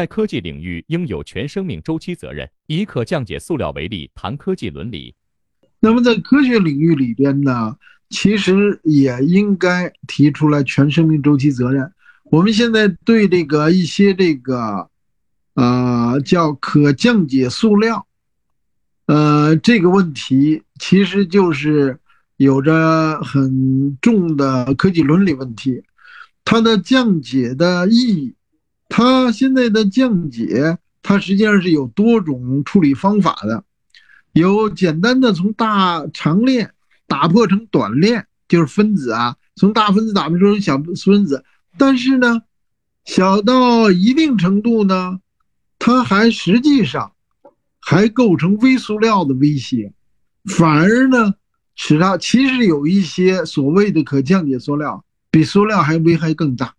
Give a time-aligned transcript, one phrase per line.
[0.00, 2.48] 在科技领域应有全生命周期责任。
[2.68, 5.14] 以可降解塑料为例，谈科技伦理。
[5.78, 7.76] 那么在科学领域里边呢，
[8.08, 11.92] 其实也应该提出来全生命周期责任。
[12.30, 14.88] 我们现在对这个一些这个，
[15.52, 18.06] 呃，叫可降解塑料，
[19.04, 21.98] 呃，这个问题其实就是
[22.38, 25.82] 有着很重的科技伦理问题。
[26.42, 28.34] 它的降解的意义，
[28.90, 33.64] 它现在的降解，它实际上是有多种处理方法的，
[34.32, 36.72] 有简单的从大长链
[37.06, 40.76] 打破成短链，就是分子啊，从大分子打破成小
[41.06, 41.44] 分子。
[41.78, 42.42] 但是呢，
[43.04, 45.20] 小到一定程度呢，
[45.78, 47.12] 它还实际上
[47.80, 49.92] 还构成微塑料的威胁，
[50.44, 51.34] 反而呢，
[51.76, 56.74] 使它其实有一些所谓的可降解塑料，比塑料还危害更大，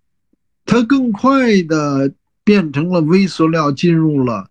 [0.66, 4.50] 它更快的变成了微塑料，进入了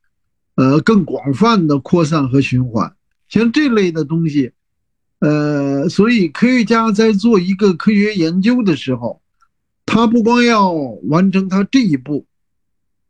[0.55, 2.95] 呃更广泛的扩散和循环。
[3.29, 4.52] 像这类的东西，
[5.20, 9.20] 呃，所以科学家在做一个科学研究的时候。
[9.87, 12.24] 他不光要完成他这一步，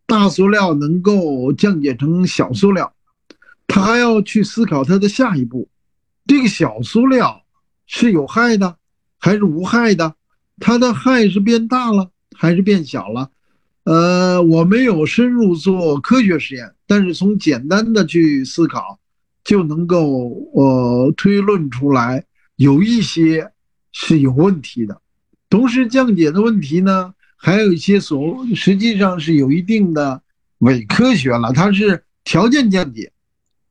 [0.07, 2.95] 大塑料能够降解成小塑料，
[3.67, 5.69] 他还要去思考它的下一步。
[6.27, 7.43] 这个小塑料
[7.87, 8.79] 是有害的
[9.19, 10.15] 还是无害的？
[10.59, 12.11] 它的害是变大了
[12.41, 13.31] 还是变小了？
[13.85, 18.99] 呃，我没有深入做科学实验，但是从简单的去思考，
[19.45, 22.25] 就能够呃推论出来
[22.57, 23.51] 有一些
[23.93, 25.03] 是有问题的。
[25.51, 30.23] 同时降解的问题呢，还有一些所实际上是有一定的
[30.61, 31.53] 伪科学了。
[31.53, 33.13] 它是条件降解，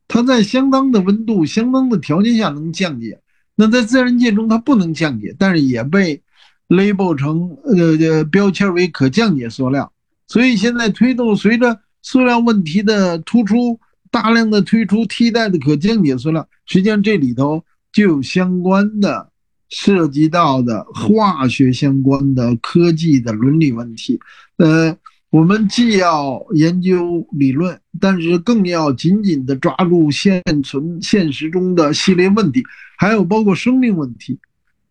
[0.07, 3.19] 它在相当的温度、相当的条件下能降解。
[3.55, 6.21] 那在自然界中它不能降解，但是也被
[6.69, 9.91] label 成呃呃标签为可降解塑料。
[10.27, 13.77] 所以现在推动随着塑料问题的突出，
[14.09, 16.47] 大量的推出替代的可降解塑料。
[16.65, 19.27] 实际上这里头就有相关的。
[19.71, 24.19] 涉及到的化学相关的科技的伦理问题，
[24.57, 24.97] 呃，
[25.29, 32.63] 我们既要研究理论，但是更要紧紧地抓住现存现实中的系列问题，
[32.97, 34.39] 还有包括生命问题，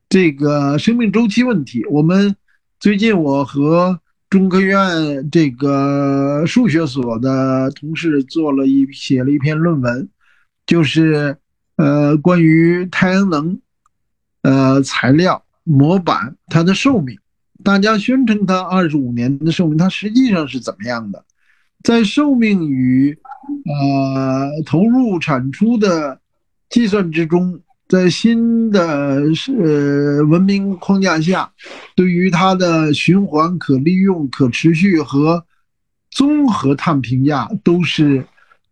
[0.08, 1.84] 这个生命周期问题。
[1.86, 2.34] 我们
[2.80, 10.08] 最近我和中科院这个数学所的同事做了一写了一篇论文，
[10.66, 11.36] 就是
[11.76, 13.60] 呃关于太阳能。
[14.42, 17.18] 呃，材料模板它的寿命，
[17.64, 21.22] 大家宣称它二十五年的寿命，它实际上是怎么样的？
[21.82, 23.18] 在寿命与
[23.66, 26.20] 呃投入产出的
[26.70, 31.50] 计算之中，在新的是文明框架下，
[31.96, 35.44] 对于它的循环、可利用、可持续和
[36.10, 38.24] 综合碳评价，都是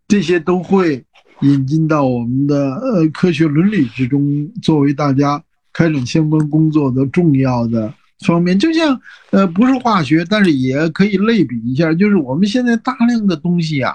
[0.07, 1.03] 这些都会
[1.41, 5.43] 引进到我们的呃科学伦理之中，作为大家。
[5.73, 7.93] 开展相关工作的重要的
[8.25, 13.93] 方面，就像呃，不是化学，但是也可以类比一下，就是我们现在大量的东西啊，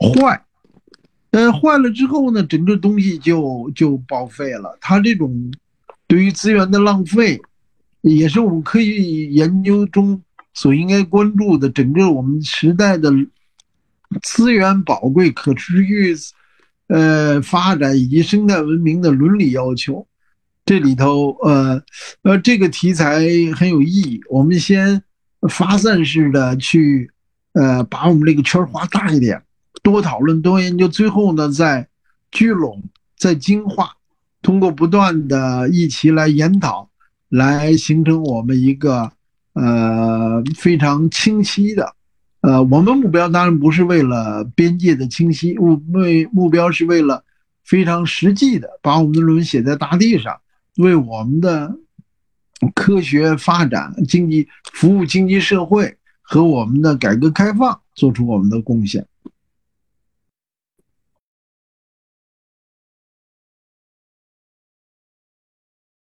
[0.00, 0.42] 坏，
[1.30, 4.76] 呃，坏了之后呢，整个东西就就报废了。
[4.80, 5.52] 它这种
[6.06, 7.40] 对于资源的浪费，
[8.00, 10.22] 也是我们科学研究中
[10.54, 11.68] 所应该关注的。
[11.70, 13.12] 整个我们时代的
[14.22, 16.16] 资源宝贵、可持续
[16.86, 20.06] 呃发展以及生态文明的伦理要求。
[20.64, 21.82] 这里头，呃，
[22.22, 23.20] 呃，这个题材
[23.54, 24.20] 很有意义。
[24.28, 25.02] 我们先
[25.48, 27.10] 发散式的去，
[27.52, 29.42] 呃，把我们这个圈儿画大一点，
[29.90, 31.88] 多讨论、多研究，最后呢，再
[32.30, 32.82] 聚拢、
[33.16, 33.90] 再精化，
[34.42, 36.90] 通过不断的一起来研讨，
[37.28, 39.10] 来形成我们一个
[39.54, 41.94] 呃非常清晰的，
[42.42, 47.24] 呃，我们目标当然不是为了边界的清晰，目为目标是为了
[47.64, 50.38] 非常实际的把我们的论文写在大地上。
[50.76, 51.74] 为我们的
[52.72, 59.04] 科学发展、经济服务、经济社会和我们的改革开放做出我们的贡献。